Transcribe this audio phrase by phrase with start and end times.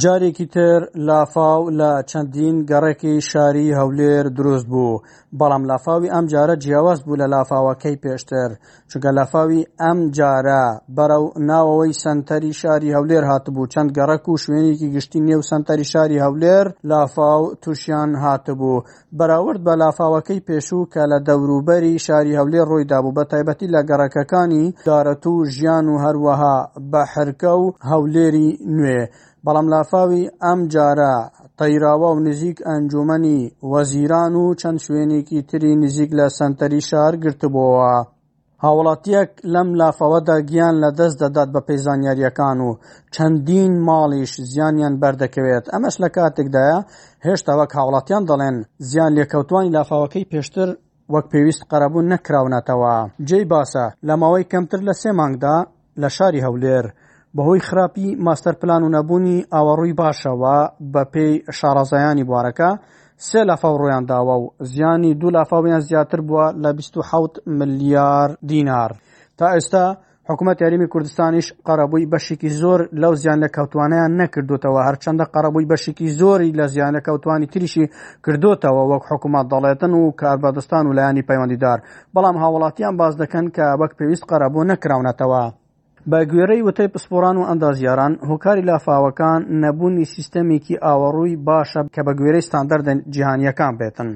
[0.00, 5.00] جارێکی تر لافاو لە چەندین گەڕێکی شاری هەولێر دروست بوو
[5.38, 8.50] بەڵام لافاوی ئەم جارە جیاواز بوو لە لافاوەکەی پێشتر
[8.90, 10.64] چونکە لافاوی ئەم جارە
[10.96, 16.66] بەرەو ناوەوەی سنتەری شاری هەولێر هاتبوو چەند گەڕک و شوێنێکی گشتی نێو سنتەری شاری هەولێر
[16.90, 18.82] لافاو تووشیان هاتبوو
[19.18, 24.64] بەراورد بە لافاوەکەی پێشوو کە لە دەوروبەری شاری هەولێر ڕوویدا بوو بە تایبەتی لە گەڕەکەەکانی
[24.86, 26.56] دارەت و ژیان و هەروەها
[26.92, 29.02] بە حرکە و هەولێری نوێ
[29.46, 31.14] بەڵام لافاوی ئەم جارە
[31.58, 33.40] تەیراوە و نزیک ئەنجومنی
[33.72, 37.96] وەزیران و چەند شوێنێکی تری نزیک لە سنتەری شار گرتبووەوە.
[38.64, 42.78] هاوڵاتیەک لەم لافەوەدا گیان لە دەست دەدات بە پەیزانیاریەکان و
[43.14, 46.78] چەندین ماڵیش زیانیان بەردەکەوێت ئەمەش لە کاتێکدایە
[47.26, 48.56] هێشتا وەک هاوڵاتیان دەڵێن
[48.90, 50.68] زیان لێکەوتوانی لافاوەکەی پێشتر
[51.12, 52.94] وەک پێویست قەرەبوو نەکراونەتەوە
[53.28, 55.56] جێی باسە لە ماوەی کەمتر لە سێ مانگدا
[56.02, 56.86] لە شاری هەولێر
[57.36, 60.58] بەهۆی خراپی ماستەر پلان و نەبوونی ئاوەڕووی باشەوە
[60.92, 62.70] بە پێی شارەزایانی بوارەکە
[63.26, 68.90] سێ لافاو ڕۆیان داوە و زیانی دوو لافاویان زیاتر بووە لە 26 ملیار دینار
[69.38, 69.84] تا ئێستا
[70.28, 76.52] حکوومەت یاریمی کوردستانیش قەرەبووی بەشێکی زۆر لەو زیان لە کەوتوانیان نەکردوتەوە هەرچەندە قەرەبووی بەشێکی زۆری
[76.58, 77.84] لە زیان لە کەوتانی تریشی
[78.26, 81.78] کردوتەوە وەک حکوومەت دەڵێتن و کاربادستان و لایانی پەیوەندیدار
[82.14, 85.44] بەڵام هاوڵاتیان باز دەکەن کە بەک پێویست قەرەبوو نەکراونەتەوە.
[86.10, 92.46] بە گوێرەی وتەی پسپۆران و ئەندازیاران هۆکاری لافاوەکان نەبوونی سیستەمێکی ئاوەڕووی باشە کە بە گوێرەی
[92.48, 94.10] ستاندەردە جیهانیەکان بێتن.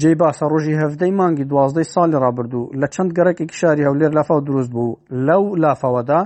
[0.00, 4.70] جێی باسە ڕۆژی هەفتەی مانگی دوازدەی ساڵی ڕابردوو لە چەند گەڕێکی شاری هەولێر لافاو دروست
[4.74, 6.20] بوو لەو لافاوەدا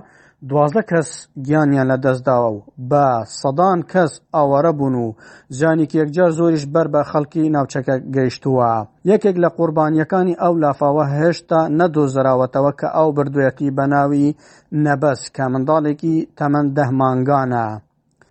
[0.51, 1.09] دوازدە کەس
[1.47, 3.07] گیانیان لە دەستداوە و بە
[3.41, 5.07] سەدان کەس ئاوارە بوون و
[5.57, 8.71] زیانی یەکجار زۆریش بەر بە خەڵکی ناوچەکە گەیشتووە
[9.11, 14.37] یەکێک لە قوربانیەکانی ئەو لافاوە هێشتا نەدۆزراوەتەوە کە ئەو بردوەتی بەناوی
[14.85, 17.67] نەبەس کە منداڵێکی تەمەند دەهمانگانە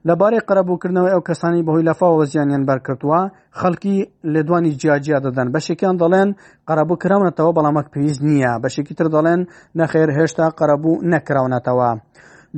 [0.09, 3.22] لەبارەی قەرەبووکردنەوەی ئەو کەسانی بەهۆی لەفاوە زیانیان بەرکردووە
[3.59, 3.95] خەڵکی
[4.33, 6.30] لێدوانی جیاجیا دەدەن بەشێکیان دەڵێن
[6.70, 9.42] قەرەبوو کراونەتەوە بەڵامەک پێویست نییە بەشێکی تر دەڵێن
[9.80, 11.92] نەخێر هێشتا قەرەبوو نەکراونەتەوە.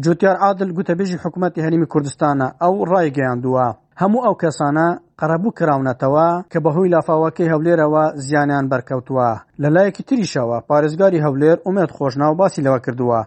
[0.04, 3.68] جوتیار عادل گوتەبێژی حکوومەتتی هەرمی کوردستانە ئەو ڕایگەیاندووە
[4.02, 4.88] هەموو ئەو کەسانە
[5.20, 9.30] قەرەبوو کراونەتەوە کە بەهۆی لافااوەکەی هەولێرەوە زیانیان بەرکەوتووە
[9.62, 13.22] لە لایەکی تریشەوە پارێزگاری هەولێر ئومێت خۆشنا و باسی لەوە کردووە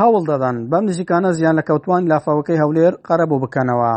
[0.00, 3.92] هەوڵ دەدەن بەم نزیکانە زیان لە کەوتوان لافاوەکەی هەولێر قەرە بۆ بکەنەوە.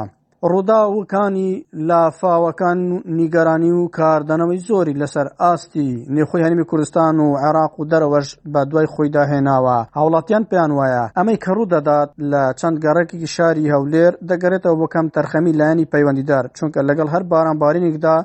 [0.52, 1.52] ڕوودا وکانی
[1.90, 2.80] لافاوەکان
[3.20, 8.88] نیگەرانی و کاردەنەوەی زۆری لەسەر ئاستی نێخۆی هەنیمی کوردستان و عێراق و دەرەوەش بە دوای
[8.94, 14.86] خۆی داهێناوە هاوڵاتیان پێیان وایە ئەمەی کەڕوو دەدات لە چەند گەڕێکی شاری هەولێر دەگەرێتەوە بۆ
[14.94, 18.18] کەم تەرخەمی لایەنی پەیوەندیدار چونکە لەگەڵ هەر بارانبارینێکدا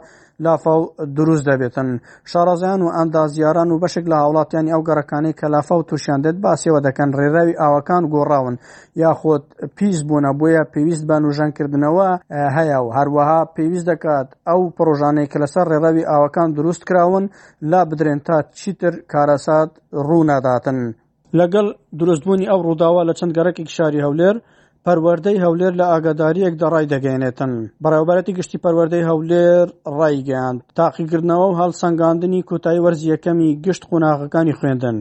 [0.42, 0.80] لافاو
[1.16, 1.88] دروست دەبێتن
[2.32, 7.10] شارازیان و ئەندازیاران و بەشێک لە هاوڵاتیانی ئەو گەڕەکانی کە لافاو تووشیان دێت باسیەوە دەکەن
[7.18, 8.56] ڕێراوی ئاوەکان گۆڕاون
[9.02, 9.44] یاخۆت
[9.76, 12.08] پیس بوونە بۆیە پێویست بە نوژانکردنەوە
[12.56, 17.24] هەیە و هەروەها پێویست دەکات ئەو پرۆژانەی کە لەسەر ڕێڕەوی ئاوەکان دروست کراون
[17.70, 19.70] لا بدرێن تا چیتر کارەسات
[20.08, 20.78] ڕووناداتن.
[21.38, 21.66] لەگەڵ
[22.00, 24.36] دروستبوونی ئەو ڕووداوە لە چەند گەڕێکی شاری هەولێر
[24.88, 27.52] پەروەەردەی هەولێر لە ئاگاداریەک دەڕای دەگەێنێتن
[27.82, 29.66] بەڕێوبەتی گشتی پەروەەردەی هەولێر
[29.98, 34.96] ڕایگەیاند تاقیگرنەوە و هەڵسەنگاندنی کۆتایی وەرزیەکەمی گشت قۆناغەکانی خوێندن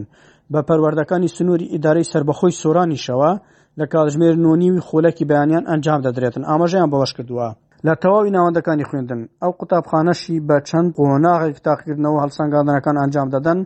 [0.52, 3.32] بە پەروەردەکانی سنووری ئیدارەی سربەخۆی سۆرانیشەوە
[3.78, 7.48] لە کاتژمێر نۆنیوی خۆلەکی بەیانیان ئەنجام دەدرێتن ئاماژەیان بەوەش کردووە
[7.86, 13.58] لە تەواوی ناوەندەکانی خوێندن ئەو قوتابخانەشی بە چەند قۆناغێک تاقیکردنەوە هەڵسەنگاندنەکان ئەنجام دەدەن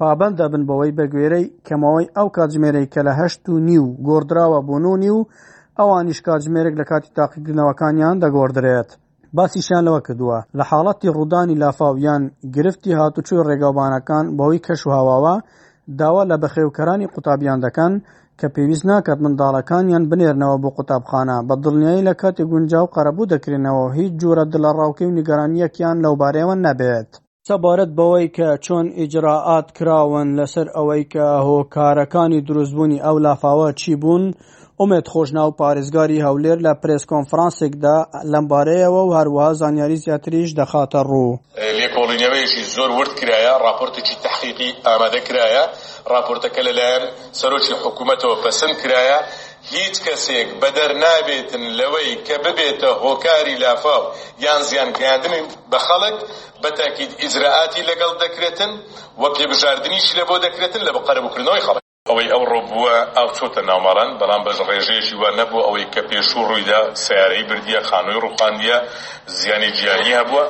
[0.00, 4.76] پابند دەبن بەوەی بەگوێرەی کەمەوەی ئەو کاتژمێرەی کە لە هەشت و نی و گۆدراوە بۆ
[4.84, 5.20] نۆنی و
[5.80, 8.90] ئەوانیش کاتژمێرێک لە کاتی تاقیکردنەوەکانیان دەگۆڕدرێت.
[9.36, 12.22] باسیشیان لەوە کردووە لە حاڵەتی ڕوودانی لافااویان
[12.54, 15.34] گرفتی هاتوچوی ڕێگاوبانەکان بەوەی کەش و هاواوە
[15.98, 17.92] داوا لە بەخێوکەرانی قوتابیان دەکەن
[18.38, 24.12] کە پێویست ناکات منداڵەکانیان بنێرنەوە بۆ قوتابخانە بە دڵنیایی لە کاتی گونجاو قەرەبوو دەکرێنەوە هیچ
[24.22, 27.10] جوورە دلە ڕاوکە و نیگەرانیەکیان لەو بارێوە نەبێت.
[27.48, 34.24] سەبارەت بەوەی کە چۆن ئیجراعات کراون لەسەر ئەوەی کە هۆکارەکانی دروستبوونی ئەو لافاوە چی بوون
[34.80, 37.98] ئومێت خۆشناو پارێزگاری هەولێر لە پرێسکۆنفرانسێکدا
[38.32, 41.38] لەمبارەیەوە و هەروەها زانیاری زیاتریش دەخاتە ڕوو
[41.80, 45.64] لێکۆڵینەوەیشی زۆر ورد کرایە راپۆرتێکی تحقیقی ئامادە کرایە
[46.14, 47.04] راپۆرتەکە لەلایەن
[47.40, 49.18] سەرۆکی حکوومەتەوە پەسەند کرایە
[49.74, 54.02] هیچ کەسێک بەدەر نابێتن لەوەی کە ببێتە هۆکاری لافاو
[54.46, 55.40] یان زیانکەیاندنی
[55.70, 56.18] بە خەڵک
[56.62, 58.72] بەتاکید ئیزراعاتی لەگەڵ دەکرێتن
[59.20, 64.42] وە پێبژاردننیش لە بۆ دەکرێتن لە بەقەرەبووکردنەوەی خەڵک ئەوەی ئەو ڕۆبووە ئاو چۆتە ناومەڕەن بەڵام
[64.46, 68.76] بەس ڕێژێژی وا نەبوو ئەوەی کە پێشوو ڕوویدا سیارەی بردیە خانووی ڕوخاندیە
[69.40, 70.44] زیانی جیانی هەبووە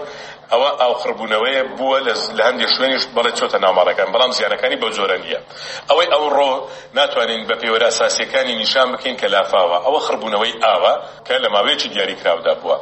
[0.52, 1.98] ئەوە ئاوخربوونەوەیە بووە
[2.36, 5.40] لە هەندێک شوێنیش بەڵێ چۆتە ناماڵەکان بەڵام زیانەکانی بە جۆرە نیە
[5.88, 6.50] ئەوەی ئەو ڕۆ
[6.98, 10.94] ناتوانین بە پێوەرە ئاساسیەکانی نیشان بکەین کە لافاوە ئەوە خربوونەوەی ئاوە
[11.26, 12.76] کە لە ماوەیەکی دیاریکراودا بووە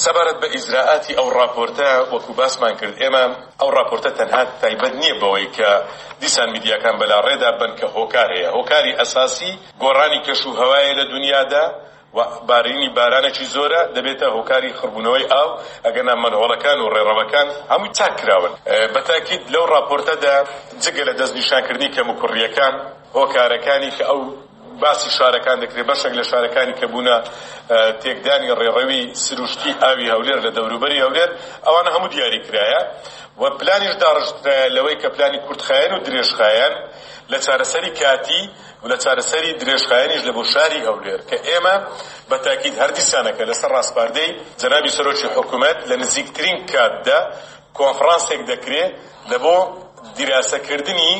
[0.00, 3.24] سەبارەت بە ئیزراعاتی ئەو راپۆرتە وەکو باسمان کرد ئێمە
[3.60, 5.68] ئەو راپۆرتە تەنها تایبەت نییە بەوەی کە
[6.22, 9.52] دیسان میدیاکان بەلاڕێدا بن کە هۆکار هەیە هۆکاری ئەساسی
[9.82, 11.64] گۆڕانی کەش و هەوایە لە دنیادا
[12.48, 15.48] بارینی بارانێکی زۆرە دەبێتە هۆکاری خڕبوونەوەی ئاو
[15.86, 18.52] ئەگەنا مەنهۆڵەکان و ڕێڕەوەکان هەموو چاکراون
[18.94, 20.34] بەتاکیید لەو راپۆرتەدا
[20.84, 22.74] جگە لە دەستنیشانکردنی کەمکوڕیەکان
[23.18, 24.20] هۆکارەکانی کە ئەو
[24.84, 27.16] باسی شارەکان دەکرێت بەشێک لە شارەکانی کە بوونە
[28.02, 31.30] تێکدانی ڕێڕەوی سروشتی ئاوی هەولێر لە دەوروبەری هەولێر
[31.66, 32.80] ئەوانە هەموو دیاریکرایە
[33.40, 36.74] و پلانیش داڕژرایە لەوەی کە پلانی کورتخایەن و درێژخایەن
[37.32, 38.42] لە چارەسەری کاتی
[38.82, 41.76] و لە چارەسەری درێژخایەنیش لە بۆ شاری هەولێر کە ئێمە
[42.30, 44.30] بە تاکید هەردیسانەکە لەسەر ڕاستپاردەی
[44.60, 47.18] جەنابی سەرۆکی حکوومەت لە نزیکترین کاتدا
[47.78, 48.92] کۆنفرانسێک دەکرێت
[49.30, 49.56] لە بۆ
[50.16, 51.14] دیراسەکردنی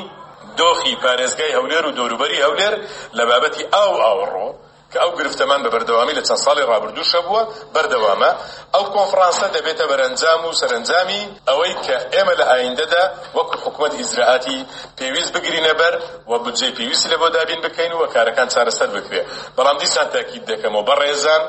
[0.61, 2.75] دۆخی پارێزگای هەولێر و دەوروبەری هەولێر
[3.17, 4.49] لە بابەتی ئاو ئاوەڕۆ
[4.93, 7.43] کە ئەو گرفتەمان بە بەردەوامی لە چەند ساڵی ڕابردووشە بووە
[7.75, 8.31] بەردەوامە
[8.75, 13.05] ئەو کۆنفرانسە دەبێتە بەرەنجام و سەرنجامی ئەوەی کە ئێمە لە ئایندەدا
[13.37, 14.59] وەکو حکوومەت ئیزراعاتی
[14.99, 15.95] پێویست بگرینە بەر
[16.31, 19.23] و بجێ پێویستی لە بۆ دابین بکەین و کارەکان چارەسەر بکرێ
[19.57, 21.43] بەڵام دیسان تاکید دەکەمەوە بە ڕێزان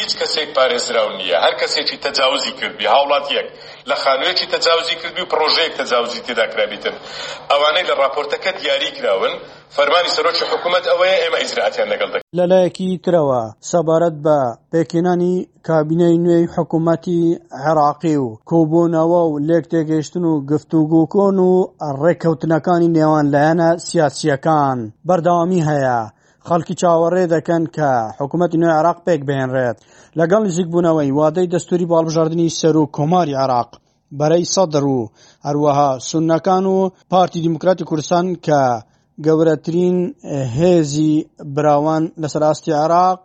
[0.00, 3.48] هیچ کەسێک پارێزراو نییە هەر کەسێکی تەجاوزی کردی هاوڵات یەک
[3.90, 6.94] لە خانوێکی تەجاوزی کردی و پرۆژەیەک تەجاوزی تێداکرابیتن
[7.52, 9.32] ئەوانەی لە راپۆرتەکە دیاریکراون
[9.76, 14.38] فەرمانی سەرۆکی حکوومەت ئەوەیە ئێمە ئیزراتیان لەگەڵ دەکەن لەلایەکی ترەوە سەبارەت بە
[14.72, 15.34] پێکێنانی
[15.68, 17.22] کابینەی نوێی حکوومەتی
[17.64, 21.52] عێراقی و کۆبوونەوە و لێک تێگەشتن و گفتوگوکۆن و
[22.02, 24.78] ڕێککەوتنەکانی نێوان لایەنە سیاسیەکان
[25.08, 26.00] بەرداوامی هەیە
[26.48, 27.90] خەڵکی چاوەڕێ دەکەن کە
[28.20, 29.78] حکوومەتی نوێ عراق پێک بهێنرێت
[30.18, 33.70] لەگەڵ نزیک بوونەوەی وادەی دەستوری باڵبژاردننی سەر و کۆماری عراق
[34.18, 35.10] بەرەی سەدر و
[35.46, 36.76] هەروەها سونەکان و
[37.12, 38.60] پارتی دیموکراتی کورسان کە
[39.26, 39.98] گەورەترین
[40.58, 41.14] هێزی
[41.56, 43.22] براوان لەسەر ئاستی عراق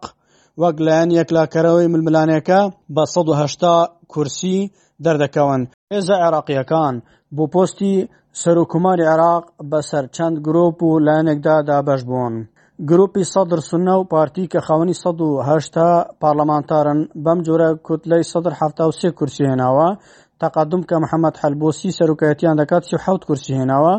[0.62, 2.60] وەک لایەن یەکلاکەرەوەی ململانەکە
[2.96, 4.58] بە 1970 کورسی
[5.04, 5.62] دەردەکەون
[5.94, 6.96] ئێزە عێراقیەکان
[7.36, 7.96] بۆ پۆستی
[8.42, 12.36] سەرۆکوماری عراق بەسەر چەند گرۆپ و لایەنێکدا دابەش بوون
[12.90, 19.90] گرروپی سەدر سنە و پارتی کە خاونی 1970 پارلەمانتارن بەم جۆرە کوتلەی 1970 کورسی هێناوە
[20.42, 23.96] تەقادم کە محەممەد حلبۆسی سەرکایەتیان دەکات 1970 کورسی هێناوە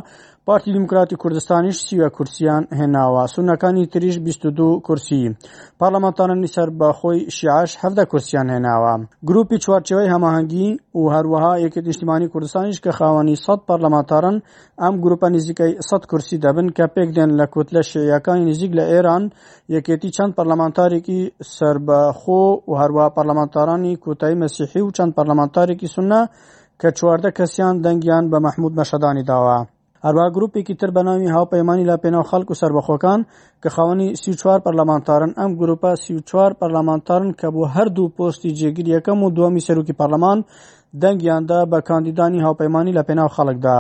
[0.49, 5.23] پارتی دیموکراتی کوردستانیش سیوە کورسیان هێناوە سونەکانی تریش 22 کورسی
[5.81, 8.93] پارلەمانتانە نیسەر بەخۆی شیعش هەفتە کورسیان هێناوە
[9.29, 14.37] گروپی چوارچەوەی هەماهنگگی و هەروەها یەکێت نیشتیمانی کوردستانیش کە خاوەنی 100 پارلەمانتارن
[14.83, 19.25] ئەم گروپە نزیکەی 100 کورسی دەبن کە پێکدێن لە کوتلە شێیەکانی نزیک لە ئێران
[19.75, 21.21] یەکێتی چەند پەرلەمانتارێکی
[21.57, 26.21] سربەخۆ و هەروە پەرلەمانتارانی کوتایی مەسیحی و چەند پەرلەمانتارێکی سونە
[26.81, 29.59] کە چواردە کەسیان دەنگیان بە مەحمود مەشەدانی داوە.
[30.07, 33.21] هەروە گرروپێکی تر بەنامی هاوپەیمانانی لا پێناو خەڵک و سربەخۆکان
[33.63, 39.65] کە خاوەنی سیچوار پەرلەمانتارن ئەم گروپە سیچوار پەرلەمانتارن کە بۆ هەردوو پۆستی جێگیریەکەم و دووەمی
[39.67, 40.39] سەرروکی پەرلەمان
[41.03, 43.77] دەنگیاندا بە کاندیدانی هاوپەیمانانی لە پێناو خەڵکدا.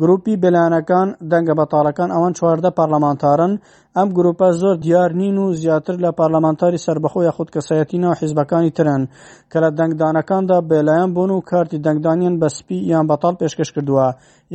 [0.00, 3.52] گروپی بلانەکان دەنگە بەتاڵەکان ئەوان چواردە پارلەمانتارن
[3.96, 9.02] ئەم گروپە زۆر دیار نین و زیاتر لە پارلەمانتاری سربەخۆ یە خودکەسایەتی ناو حیزبەکانی ترن
[9.50, 14.06] کە لە دەنگدانەکاندا بێلایەن بوون و کارتی دەنگدانیان بەسپی یان بەتال پێشکەش کردووە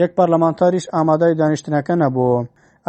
[0.01, 2.35] یەک پارلەمانتاریش ئامادەی دانیشتنەکە نەبوو.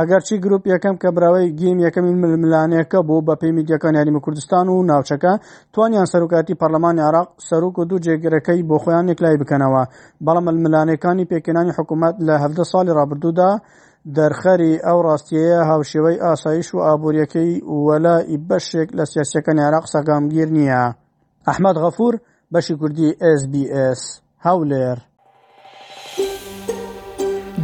[0.01, 4.77] ئەگەرچی گرروپ یەکەم کە براوی گیم یەکەمین ململانەکە بۆ بە پێی میدیەکان یاریمە کوردستان و
[4.91, 5.33] ناوچەکە
[5.75, 9.83] توانیان سەرکاتی پەرلەمانی عراق سەرک و دوو جێگرەکەی بۆ خۆیان یەکلای بکەنەوە
[10.27, 13.51] بەڵام ململانەکانی پێکەانی حکوومەت لە هەفتە ساڵی رابرردوودا
[14.17, 17.53] دەرخەری ئەو ڕاستیەیە هاوشێوەی ئاسایش و ئابوووریەکەی
[17.87, 20.85] وەلای بەشێک لە سیاسەکەن عراق سەگامگیر نییە
[21.49, 22.15] ئەحمد غەفور
[22.53, 23.09] بەشی کوردی
[23.41, 24.01] SسBS
[24.47, 24.99] هاولێر